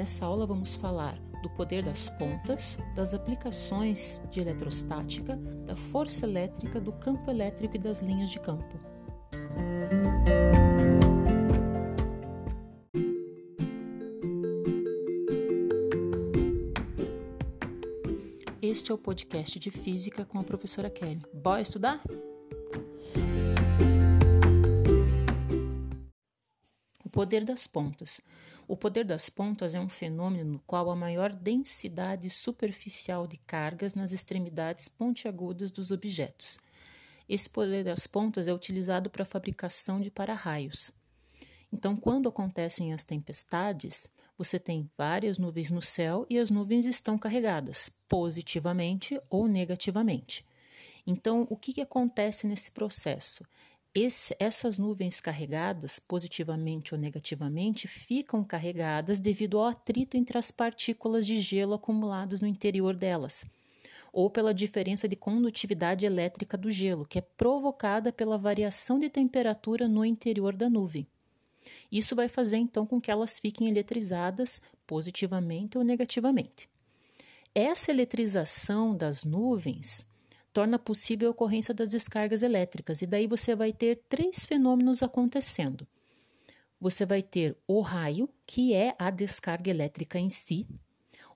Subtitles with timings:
[0.00, 6.80] Nessa aula vamos falar do poder das pontas, das aplicações de eletrostática, da força elétrica,
[6.80, 8.80] do campo elétrico e das linhas de campo.
[18.62, 21.20] Este é o podcast de física com a professora Kelly.
[21.34, 22.00] Bora estudar?
[27.04, 28.22] O poder das pontas.
[28.70, 33.96] O poder das pontas é um fenômeno no qual a maior densidade superficial de cargas
[33.96, 36.56] nas extremidades pontiagudas dos objetos.
[37.28, 40.92] Esse poder das pontas é utilizado para a fabricação de para-raios.
[41.72, 47.18] Então, quando acontecem as tempestades, você tem várias nuvens no céu e as nuvens estão
[47.18, 50.46] carregadas, positivamente ou negativamente.
[51.04, 53.44] Então, o que, que acontece nesse processo?
[53.92, 61.26] Esse, essas nuvens carregadas, positivamente ou negativamente, ficam carregadas devido ao atrito entre as partículas
[61.26, 63.46] de gelo acumuladas no interior delas,
[64.12, 69.88] ou pela diferença de condutividade elétrica do gelo, que é provocada pela variação de temperatura
[69.88, 71.04] no interior da nuvem.
[71.90, 76.68] Isso vai fazer então com que elas fiquem eletrizadas positivamente ou negativamente.
[77.52, 80.08] Essa eletrização das nuvens
[80.52, 85.86] torna possível a ocorrência das descargas elétricas, e daí você vai ter três fenômenos acontecendo.
[86.80, 90.66] Você vai ter o raio, que é a descarga elétrica em si,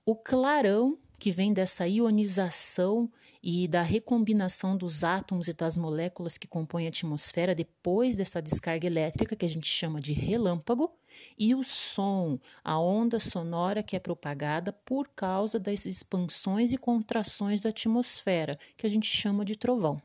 [0.05, 3.09] o clarão, que vem dessa ionização
[3.47, 8.87] e da recombinação dos átomos e das moléculas que compõem a atmosfera depois dessa descarga
[8.87, 10.91] elétrica, que a gente chama de relâmpago,
[11.37, 17.61] e o som, a onda sonora que é propagada por causa das expansões e contrações
[17.61, 20.01] da atmosfera, que a gente chama de trovão.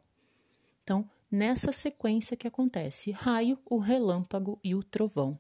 [0.85, 5.39] Então, nessa sequência que acontece raio, o relâmpago e o trovão.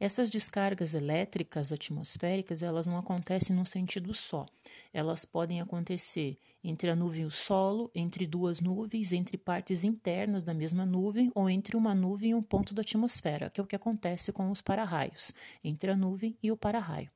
[0.00, 4.46] Essas descargas elétricas atmosféricas, elas não acontecem num sentido só.
[4.92, 10.44] Elas podem acontecer entre a nuvem e o solo, entre duas nuvens, entre partes internas
[10.44, 13.66] da mesma nuvem ou entre uma nuvem e um ponto da atmosfera, que é o
[13.66, 17.10] que acontece com os para-raios, entre a nuvem e o para-raio.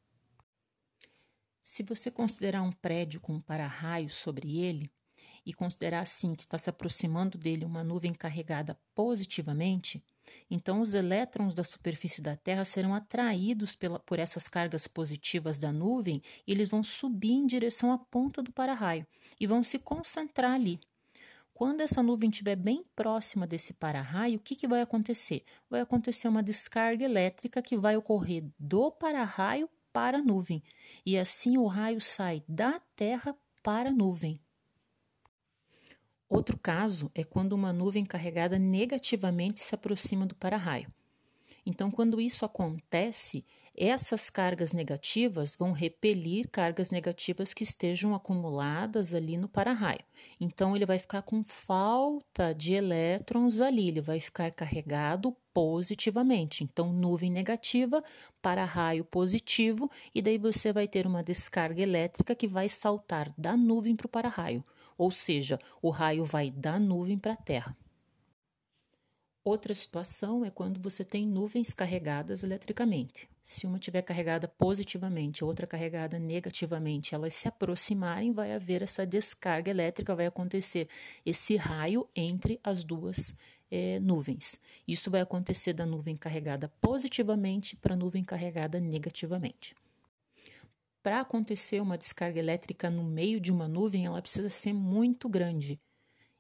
[1.62, 4.90] Se você considerar um prédio com um para-raio sobre ele,
[5.44, 10.02] e considerar assim que está se aproximando dele uma nuvem carregada positivamente,
[10.50, 15.72] então os elétrons da superfície da Terra serão atraídos pela, por essas cargas positivas da
[15.72, 19.06] nuvem e eles vão subir em direção à ponta do para-raio
[19.40, 20.80] e vão se concentrar ali.
[21.54, 25.44] Quando essa nuvem estiver bem próxima desse para-raio, o que, que vai acontecer?
[25.70, 30.62] Vai acontecer uma descarga elétrica que vai ocorrer do para-raio para a nuvem,
[31.04, 34.40] e assim o raio sai da Terra para a nuvem.
[36.32, 40.90] Outro caso é quando uma nuvem carregada negativamente se aproxima do para-raio.
[41.66, 43.44] Então, quando isso acontece,
[43.76, 50.00] essas cargas negativas vão repelir cargas negativas que estejam acumuladas ali no para-raio.
[50.40, 56.64] Então, ele vai ficar com falta de elétrons ali, ele vai ficar carregado positivamente.
[56.64, 58.02] Então, nuvem negativa,
[58.40, 63.94] para-raio positivo, e daí você vai ter uma descarga elétrica que vai saltar da nuvem
[63.94, 64.64] para o para-raio
[65.02, 67.76] ou seja, o raio vai da nuvem para a Terra.
[69.44, 73.28] Outra situação é quando você tem nuvens carregadas eletricamente.
[73.42, 79.72] Se uma estiver carregada positivamente, outra carregada negativamente, elas se aproximarem, vai haver essa descarga
[79.72, 80.88] elétrica, vai acontecer
[81.26, 83.34] esse raio entre as duas
[83.72, 84.60] é, nuvens.
[84.86, 89.74] Isso vai acontecer da nuvem carregada positivamente para a nuvem carregada negativamente.
[91.02, 95.80] Para acontecer uma descarga elétrica no meio de uma nuvem, ela precisa ser muito grande.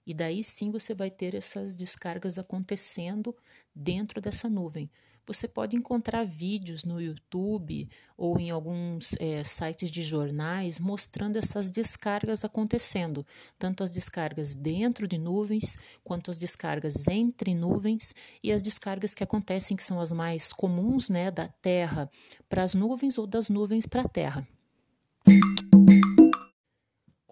[0.06, 3.36] E daí sim você vai ter essas descargas acontecendo
[3.74, 4.88] dentro dessa nuvem.
[5.24, 11.70] Você pode encontrar vídeos no YouTube ou em alguns é, sites de jornais mostrando essas
[11.70, 13.24] descargas acontecendo,
[13.56, 18.12] tanto as descargas dentro de nuvens, quanto as descargas entre nuvens
[18.42, 22.10] e as descargas que acontecem, que são as mais comuns, né, da Terra
[22.48, 24.46] para as nuvens ou das nuvens para a Terra.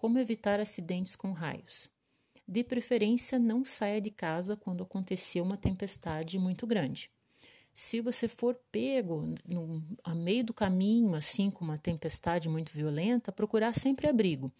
[0.01, 1.87] Como evitar acidentes com raios?
[2.47, 7.11] De preferência, não saia de casa quando acontecer uma tempestade muito grande.
[7.71, 13.31] Se você for pego no, a meio do caminho, assim, com uma tempestade muito violenta,
[13.31, 14.51] procurar sempre abrigo.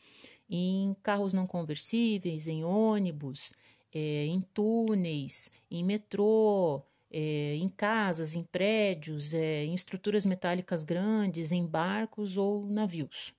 [0.48, 3.52] Em carros não conversíveis, em ônibus,
[3.92, 11.52] é, em túneis, em metrô, é, em casas, em prédios, é, em estruturas metálicas grandes,
[11.52, 13.34] em barcos ou navios.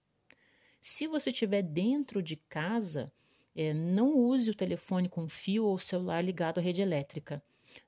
[0.83, 3.13] Se você estiver dentro de casa,
[3.55, 7.41] é, não use o telefone com fio ou celular ligado à rede elétrica.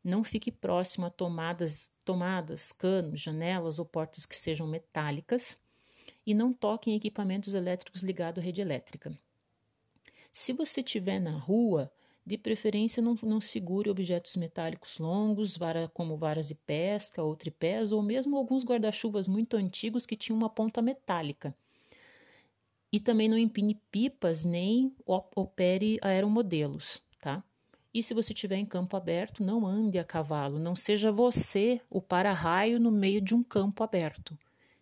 [0.02, 5.60] Não fique próximo a tomadas tomadas, canos, janelas ou portas que sejam metálicas
[6.24, 9.18] e não toque em equipamentos elétricos ligados à rede elétrica.
[10.32, 11.90] Se você estiver na rua,
[12.24, 17.90] de preferência não, não segure objetos metálicos longos, vara, como varas de pesca ou tripés,
[17.90, 21.54] ou mesmo alguns guarda-chuvas muito antigos que tinham uma ponta metálica.
[22.94, 27.42] E também não empine pipas nem opere aeromodelos, tá?
[27.92, 32.00] E se você estiver em campo aberto, não ande a cavalo, não seja você o
[32.00, 34.38] para-raio no meio de um campo aberto.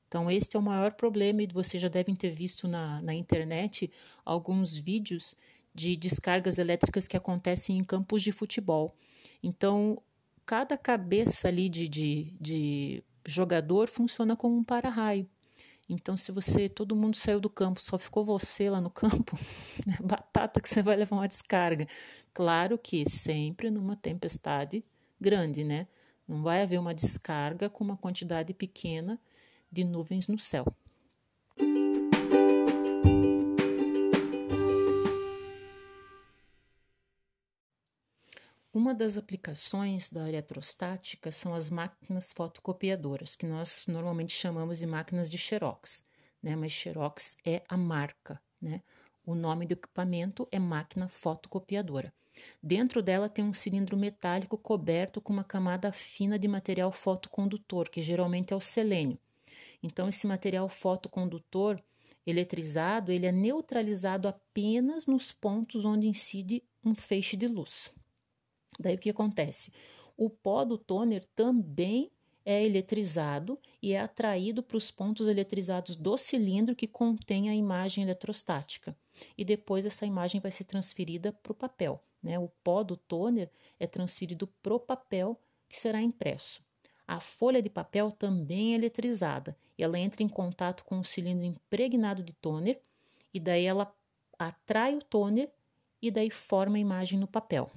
[0.06, 3.90] Então, este é o maior problema, e vocês já devem ter visto na, na internet
[4.26, 5.34] alguns vídeos
[5.74, 8.94] de descargas elétricas que acontecem em campos de futebol.
[9.42, 10.02] Então,
[10.44, 15.26] cada cabeça ali de, de, de jogador funciona como um para-raio.
[15.92, 19.38] Então, se você, todo mundo saiu do campo, só ficou você lá no campo,
[19.86, 21.86] é batata que você vai levar uma descarga.
[22.32, 24.84] Claro que sempre numa tempestade
[25.20, 25.86] grande, né?
[26.26, 29.20] Não vai haver uma descarga com uma quantidade pequena
[29.70, 30.64] de nuvens no céu.
[38.82, 45.30] Uma das aplicações da eletrostática são as máquinas fotocopiadoras, que nós normalmente chamamos de máquinas
[45.30, 46.04] de Xerox,
[46.42, 46.56] né?
[46.56, 48.42] mas Xerox é a marca.
[48.60, 48.82] Né?
[49.24, 52.12] O nome do equipamento é máquina fotocopiadora.
[52.60, 58.02] Dentro dela tem um cilindro metálico coberto com uma camada fina de material fotocondutor, que
[58.02, 59.16] geralmente é o selênio.
[59.80, 61.80] Então, esse material fotocondutor
[62.26, 67.92] eletrizado ele é neutralizado apenas nos pontos onde incide um feixe de luz.
[68.82, 69.72] Daí o que acontece?
[70.16, 72.10] O pó do toner também
[72.44, 78.04] é eletrizado e é atraído para os pontos eletrizados do cilindro que contém a imagem
[78.04, 78.96] eletrostática.
[79.38, 82.02] E depois essa imagem vai ser transferida para o papel.
[82.22, 82.38] Né?
[82.38, 86.62] O pó do toner é transferido para o papel que será impresso.
[87.06, 91.44] A folha de papel também é eletrizada e ela entra em contato com o cilindro
[91.44, 92.80] impregnado de toner
[93.34, 93.92] e daí ela
[94.38, 95.50] atrai o toner
[96.00, 97.70] e daí forma a imagem no papel.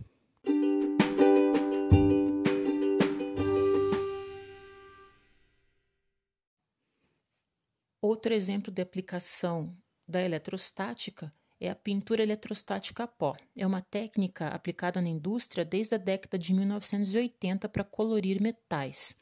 [8.01, 9.75] Outro exemplo de aplicação
[10.07, 13.35] da eletrostática é a pintura eletrostática a pó.
[13.57, 19.15] É uma técnica aplicada na indústria desde a década de 1980 para colorir metais.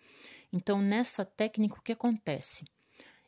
[0.52, 2.66] Então, nessa técnica, o que acontece?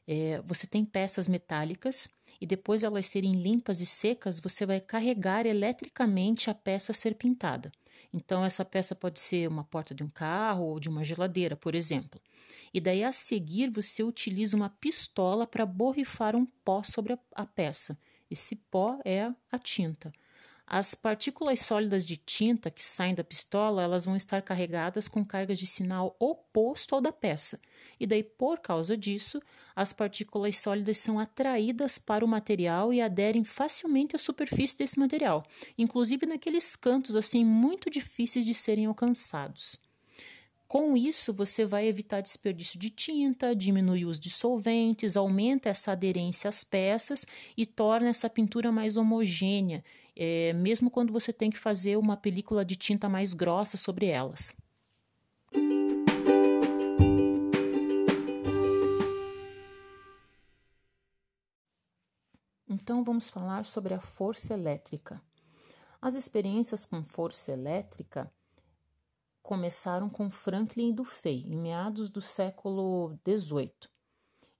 [0.08, 2.10] É, você tem peças metálicas
[2.40, 7.16] e depois elas serem limpas e secas, você vai carregar eletricamente a peça a ser
[7.16, 7.72] pintada.
[8.14, 11.76] Então, essa peça pode ser uma porta de um carro ou de uma geladeira, por
[11.76, 12.22] exemplo
[12.76, 17.46] e daí a seguir você utiliza uma pistola para borrifar um pó sobre a, a
[17.46, 17.98] peça.
[18.30, 20.12] Esse pó é a tinta.
[20.68, 25.60] As partículas sólidas de tinta que saem da pistola, elas vão estar carregadas com cargas
[25.60, 27.60] de sinal oposto ao da peça.
[28.00, 29.40] E daí, por causa disso,
[29.76, 35.46] as partículas sólidas são atraídas para o material e aderem facilmente à superfície desse material,
[35.78, 39.80] inclusive naqueles cantos assim muito difíceis de serem alcançados.
[40.68, 46.64] Com isso, você vai evitar desperdício de tinta, diminui os dissolventes, aumenta essa aderência às
[46.64, 47.26] peças
[47.56, 49.84] e torna essa pintura mais homogênea,
[50.16, 54.56] é, mesmo quando você tem que fazer uma película de tinta mais grossa sobre elas.
[62.68, 65.22] Então vamos falar sobre a força elétrica.
[66.02, 68.32] As experiências com força elétrica
[69.42, 73.95] começaram com Franklin e Dufay, em meados do século XVIII.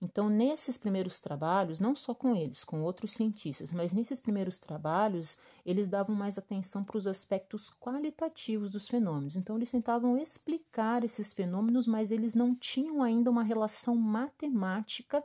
[0.02, 5.38] Então, nesses primeiros trabalhos, não só com eles, com outros cientistas, mas nesses primeiros trabalhos,
[5.66, 9.36] eles davam mais atenção para os aspectos qualitativos dos fenômenos.
[9.36, 15.24] Então, eles tentavam explicar esses fenômenos, mas eles não tinham ainda uma relação matemática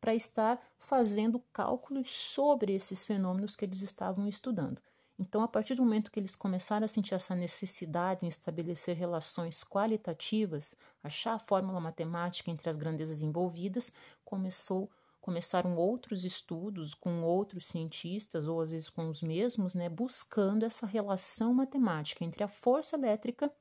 [0.00, 4.80] para estar fazendo cálculos sobre esses fenômenos que eles estavam estudando.
[5.18, 9.64] Então, a partir do momento que eles começaram a sentir essa necessidade em estabelecer relações
[9.64, 13.92] qualitativas, achar a fórmula matemática entre as grandezas envolvidas,
[14.24, 20.64] começou começaram outros estudos com outros cientistas ou às vezes com os mesmos, né, buscando
[20.64, 23.52] essa relação matemática entre a força elétrica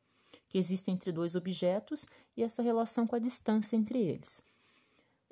[0.47, 2.05] que existe entre dois objetos
[2.37, 4.47] e essa relação com a distância entre eles.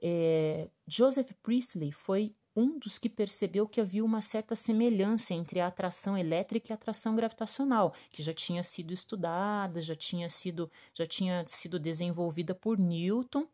[0.01, 5.67] É, Joseph Priestley foi um dos que percebeu que havia uma certa semelhança entre a
[5.67, 11.05] atração elétrica e a atração gravitacional, que já tinha sido estudada, já tinha sido, já
[11.05, 13.45] tinha sido desenvolvida por Newton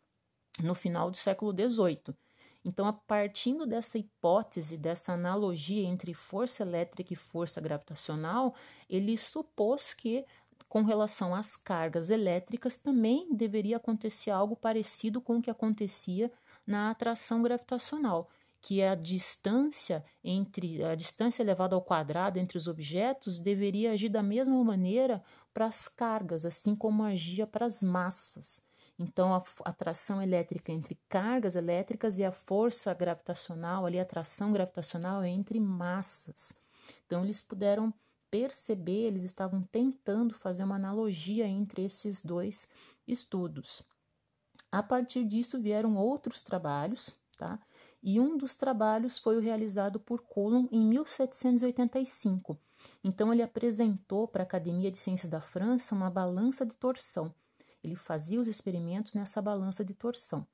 [0.62, 2.16] no final do século XVIII.
[2.64, 8.54] Então, a partindo dessa hipótese, dessa analogia entre força elétrica e força gravitacional,
[8.88, 10.24] ele supôs que
[10.72, 16.32] com relação às cargas elétricas, também deveria acontecer algo parecido com o que acontecia
[16.66, 18.30] na atração gravitacional,
[18.62, 24.22] que a distância entre a distância elevada ao quadrado entre os objetos deveria agir da
[24.22, 28.64] mesma maneira para as cargas, assim como agia para as massas.
[29.00, 35.24] Então, a atração elétrica entre cargas elétricas e a força gravitacional, ali a atração gravitacional
[35.24, 36.54] é entre massas.
[37.08, 37.92] Então, eles puderam
[38.30, 42.70] perceber, eles estavam tentando fazer uma analogia entre esses dois
[43.08, 43.82] estudos.
[44.72, 47.60] A partir disso vieram outros trabalhos, tá?
[48.04, 52.58] E um dos trabalhos foi o realizado por Coulomb em 1785.
[53.04, 57.34] Então ele apresentou para a Academia de Ciências da França uma balança de torção.
[57.84, 60.46] Ele fazia os experimentos nessa balança de torção.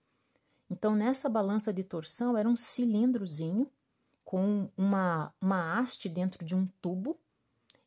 [0.69, 3.71] Então nessa balança de torção era um cilindrozinho
[4.25, 7.17] com uma, uma haste dentro de um tubo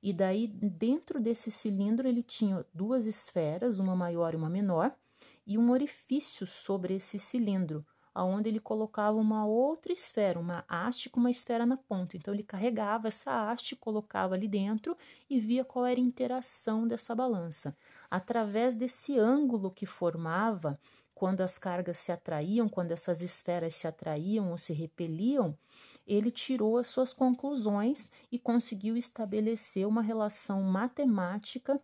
[0.03, 4.95] e daí dentro desse cilindro ele tinha duas esferas, uma maior e uma menor,
[5.47, 7.85] e um orifício sobre esse cilindro,
[8.21, 12.19] aonde ele colocava uma outra esfera, uma haste com uma esfera na ponta.
[12.19, 14.95] Então ele carregava essa haste, colocava ali dentro
[15.29, 17.75] e via qual era a interação dessa balança.
[18.11, 20.79] Através desse ângulo que formava
[21.15, 25.57] quando as cargas se atraíam, quando essas esferas se atraíam ou se repeliam,
[26.07, 31.81] ele tirou as suas conclusões e conseguiu estabelecer uma relação matemática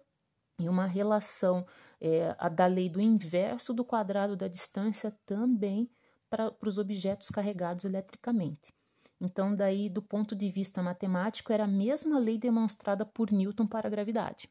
[0.61, 1.67] e uma relação
[1.99, 5.91] é, da lei do inverso do quadrado da distância também
[6.29, 8.75] para os objetos carregados eletricamente.
[9.21, 13.89] Então, daí, do ponto de vista matemático, era a mesma lei demonstrada por Newton para
[13.89, 14.49] a gravidade.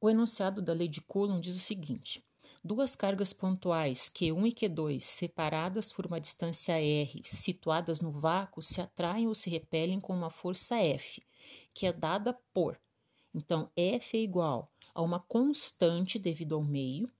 [0.00, 2.24] O enunciado da lei de Coulomb diz o seguinte:
[2.62, 8.80] Duas cargas pontuais Q1 e Q2, separadas por uma distância r, situadas no vácuo, se
[8.80, 11.20] atraem ou se repelem com uma força F,
[11.74, 12.78] que é dada por.
[13.34, 17.10] Então, F é igual a uma constante devido ao meio,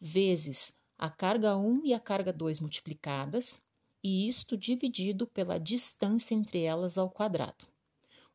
[0.00, 3.62] vezes a carga 1 e a carga 2 multiplicadas,
[4.02, 7.66] e isto dividido pela distância entre elas ao quadrado.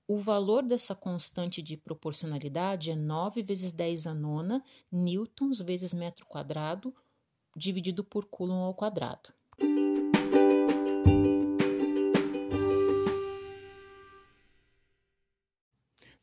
[0.07, 6.27] O valor dessa constante de proporcionalidade é 9 vezes 10 a nona newtons vezes metro
[6.27, 6.93] quadrado,
[7.55, 9.33] dividido por coulomb ao quadrado.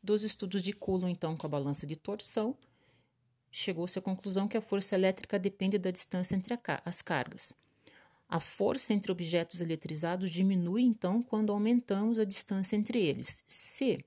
[0.01, 2.55] Dos estudos de Coulomb, então, com a balança de torção,
[3.57, 7.53] chegou-se à conclusão que a força elétrica depende da distância entre as cargas.
[8.29, 13.43] A força entre objetos eletrizados diminui então quando aumentamos a distância entre eles.
[13.47, 13.97] Se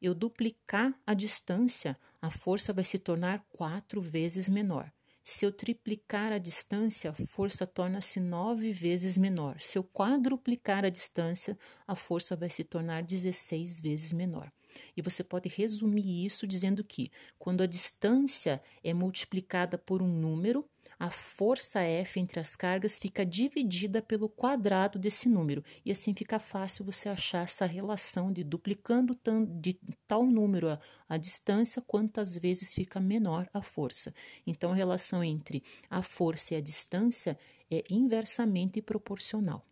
[0.00, 4.92] eu duplicar a distância, a força vai se tornar quatro vezes menor.
[5.24, 9.60] Se eu triplicar a distância, a força torna-se nove vezes menor.
[9.60, 14.52] Se eu quadruplicar a distância, a força vai se tornar 16 vezes menor.
[14.96, 20.68] E você pode resumir isso dizendo que, quando a distância é multiplicada por um número,
[20.98, 26.38] a força F entre as cargas fica dividida pelo quadrado desse número, e assim fica
[26.38, 29.18] fácil você achar essa relação de duplicando
[29.60, 34.12] de tal número a, a distância, quantas vezes fica menor a força.
[34.46, 37.38] Então, a relação entre a força e a distância
[37.70, 39.69] é inversamente proporcional.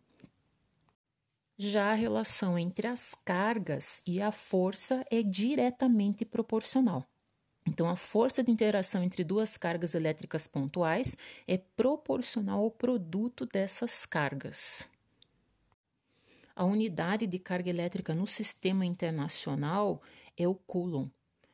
[1.61, 7.05] Já a relação entre as cargas e a força é diretamente proporcional.
[7.67, 14.05] Então, a força de interação entre duas cargas elétricas pontuais é proporcional ao produto dessas
[14.05, 14.87] cargas.
[16.55, 20.01] A unidade de carga elétrica no sistema internacional
[20.37, 21.11] é o Coulomb.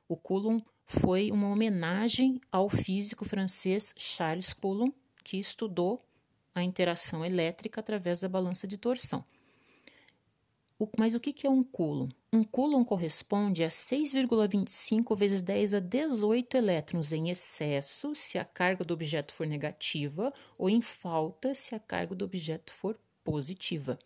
[0.08, 4.94] O Coulomb foi uma homenagem ao físico francês Charles Coulomb,
[5.24, 6.00] que estudou
[6.54, 9.26] a interação elétrica através da balança de torção.
[10.98, 12.12] Mas o que, que é um coulomb?
[12.34, 18.84] Um coulomb corresponde a 6,25 vezes 10 a 18 elétrons em excesso se a carga
[18.84, 23.98] do objeto for negativa ou em falta se a carga do objeto for positiva.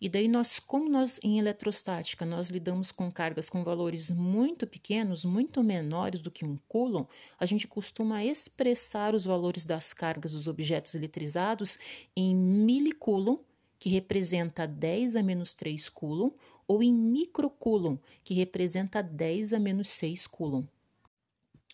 [0.00, 5.24] E daí nós, como nós em eletrostática nós lidamos com cargas com valores muito pequenos,
[5.24, 7.06] muito menores do que um coulomb,
[7.38, 11.78] a gente costuma expressar os valores das cargas dos objetos eletrizados
[12.16, 13.40] em milicoulomb
[13.80, 16.32] que representa 10 a menos 3 coulomb,
[16.68, 20.68] ou em microcoulomb, que representa 10 a menos 6 coulomb.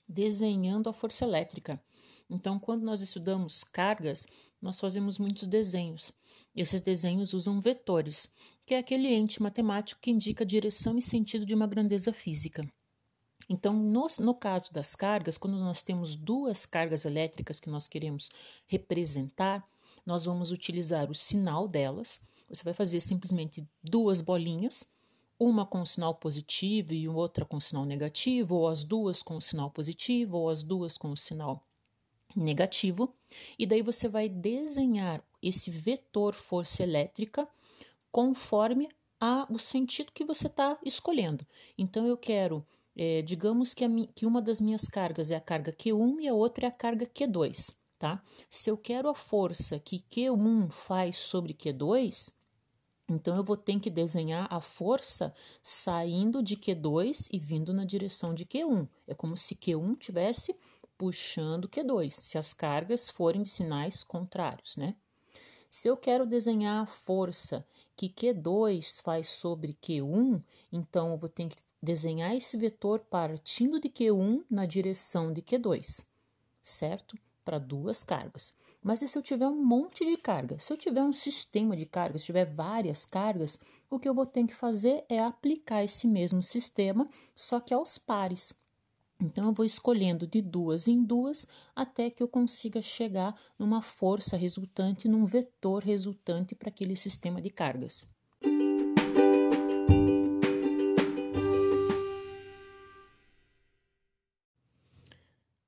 [0.08, 1.82] Desenhando a força elétrica.
[2.30, 4.26] Então, quando nós estudamos cargas,
[4.62, 6.12] nós fazemos muitos desenhos.
[6.54, 8.28] Esses desenhos usam vetores,
[8.64, 12.66] que é aquele ente matemático que indica a direção e sentido de uma grandeza física.
[13.48, 18.30] Então, no, no, caso das cargas, quando nós temos duas cargas elétricas que nós queremos
[18.66, 19.68] representar,
[20.06, 22.20] nós vamos utilizar o sinal delas.
[22.48, 24.86] Você vai fazer simplesmente duas bolinhas,
[25.38, 30.38] uma com sinal positivo e outra com sinal negativo, ou as duas com sinal positivo,
[30.38, 31.66] ou as duas com sinal
[32.34, 33.14] negativo,
[33.58, 37.48] e daí você vai desenhar esse vetor força elétrica
[38.12, 38.88] conforme
[39.20, 41.46] a, o sentido que você está escolhendo.
[41.78, 45.72] Então, eu quero, é, digamos que, a, que uma das minhas cargas é a carga
[45.72, 47.74] Q1 e a outra é a carga Q2.
[47.98, 48.22] Tá?
[48.50, 52.30] Se eu quero a força que Q1 faz sobre Q2,
[53.08, 58.34] então eu vou ter que desenhar a força saindo de Q2 e vindo na direção
[58.34, 58.88] de Q1.
[59.06, 60.54] É como se Q1 tivesse
[60.98, 64.96] puxando Q2, se as cargas forem de sinais contrários, né?
[65.68, 71.48] Se eu quero desenhar a força que Q2 faz sobre Q1, então eu vou ter
[71.48, 76.06] que desenhar esse vetor partindo de Q1 na direção de Q2,
[76.62, 77.16] certo?
[77.46, 78.52] Para duas cargas.
[78.82, 80.58] Mas e se eu tiver um monte de carga?
[80.58, 83.56] Se eu tiver um sistema de cargas, se tiver várias cargas,
[83.88, 87.98] o que eu vou ter que fazer é aplicar esse mesmo sistema, só que aos
[87.98, 88.60] pares.
[89.20, 94.36] Então, eu vou escolhendo de duas em duas até que eu consiga chegar numa força
[94.36, 98.08] resultante, num vetor resultante para aquele sistema de cargas.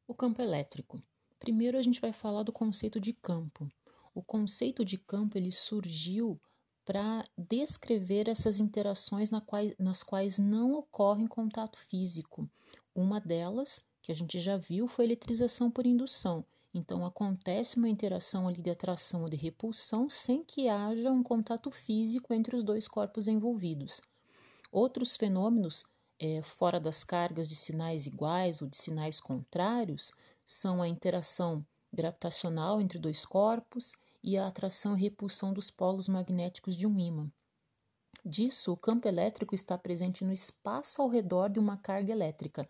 [0.08, 1.00] O campo elétrico.
[1.48, 3.66] Primeiro a gente vai falar do conceito de campo.
[4.14, 6.38] O conceito de campo ele surgiu
[6.84, 12.46] para descrever essas interações na quais, nas quais não ocorre contato físico.
[12.94, 16.44] Uma delas, que a gente já viu, foi a eletrização por indução.
[16.74, 21.70] Então, acontece uma interação ali de atração ou de repulsão sem que haja um contato
[21.70, 24.02] físico entre os dois corpos envolvidos.
[24.70, 25.86] Outros fenômenos,
[26.18, 30.12] é, fora das cargas de sinais iguais ou de sinais contrários,
[30.50, 31.62] são a interação
[31.92, 33.92] gravitacional entre dois corpos
[34.24, 37.30] e a atração e repulsão dos polos magnéticos de um ímã.
[38.24, 42.66] Disso, o campo elétrico está presente no espaço ao redor de uma carga elétrica.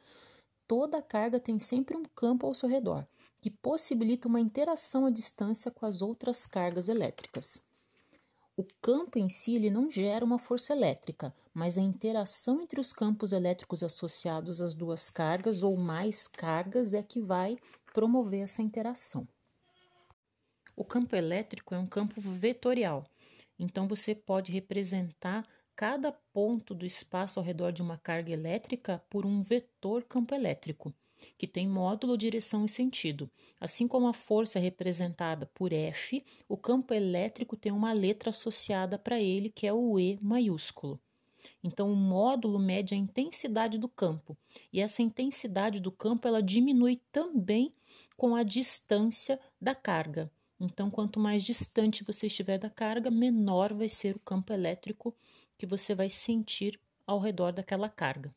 [0.66, 3.06] Toda carga tem sempre um campo ao seu redor,
[3.40, 7.62] que possibilita uma interação à distância com as outras cargas elétricas.
[8.58, 12.92] O campo em si ele não gera uma força elétrica, mas a interação entre os
[12.92, 17.56] campos elétricos associados às duas cargas ou mais cargas é que vai
[17.94, 19.28] promover essa interação.
[20.74, 23.04] O campo elétrico é um campo vetorial,
[23.56, 29.24] então você pode representar cada ponto do espaço ao redor de uma carga elétrica por
[29.24, 30.92] um vetor campo elétrico
[31.36, 33.30] que tem módulo, direção e sentido.
[33.60, 38.98] Assim como a força é representada por F, o campo elétrico tem uma letra associada
[38.98, 41.00] para ele, que é o E maiúsculo.
[41.62, 44.36] Então, o módulo mede a intensidade do campo,
[44.72, 47.72] e essa intensidade do campo ela diminui também
[48.16, 50.30] com a distância da carga.
[50.60, 55.14] Então, quanto mais distante você estiver da carga, menor vai ser o campo elétrico
[55.56, 58.34] que você vai sentir ao redor daquela carga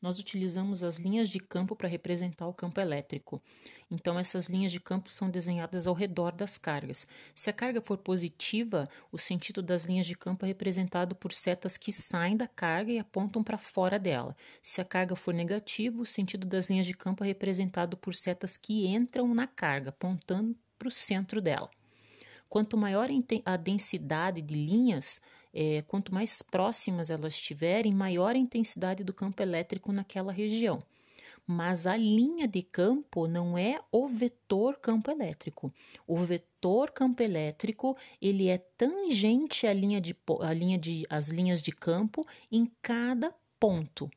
[0.00, 3.42] nós utilizamos as linhas de campo para representar o campo elétrico.
[3.90, 7.06] Então, essas linhas de campo são desenhadas ao redor das cargas.
[7.34, 11.76] Se a carga for positiva, o sentido das linhas de campo é representado por setas
[11.76, 14.36] que saem da carga e apontam para fora dela.
[14.62, 18.56] Se a carga for negativa, o sentido das linhas de campo é representado por setas
[18.56, 21.70] que entram na carga, apontando para o centro dela.
[22.50, 23.08] Quanto maior
[23.44, 25.20] a densidade de linhas,
[25.54, 30.82] é, quanto mais próximas elas estiverem, maior a intensidade do campo elétrico naquela região.
[31.46, 35.72] Mas a linha de campo não é o vetor campo elétrico.
[36.08, 41.62] O vetor campo elétrico ele é tangente à linha de, à linha de, às linhas
[41.62, 44.10] de campo em cada ponto.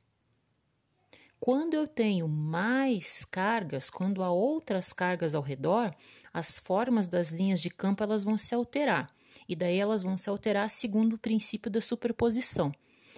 [1.45, 5.93] Quando eu tenho mais cargas, quando há outras cargas ao redor,
[6.33, 9.13] as formas das linhas de campo elas vão se alterar
[9.45, 12.71] e daí elas vão se alterar segundo o princípio da superposição.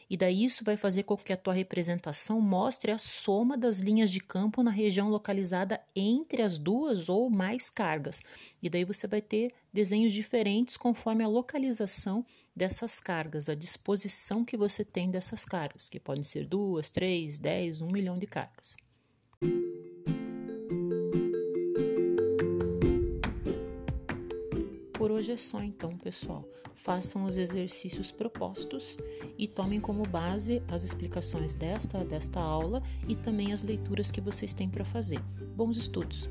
[0.09, 4.09] E daí isso vai fazer com que a tua representação mostre a soma das linhas
[4.09, 8.23] de campo na região localizada entre as duas ou mais cargas.
[8.59, 12.25] E daí você vai ter desenhos diferentes conforme a localização
[12.55, 17.81] dessas cargas, a disposição que você tem dessas cargas, que podem ser duas, três, dez,
[17.81, 18.77] um milhão de cargas.
[24.93, 26.47] Por hoje é só então, pessoal.
[26.73, 28.97] Façam os exercícios propostos
[29.37, 34.53] e tomem como base as explicações desta desta aula e também as leituras que vocês
[34.53, 35.19] têm para fazer.
[35.55, 36.29] Bons estudos.